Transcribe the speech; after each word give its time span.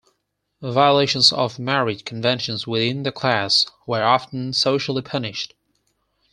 Violations 0.63 1.31
of 1.31 1.59
marriage 1.59 2.05
conventions 2.05 2.65
within 2.65 3.03
the 3.03 3.11
class 3.11 3.67
were 3.85 4.01
often 4.03 4.51
socially 4.51 5.03
punished. 5.03 5.53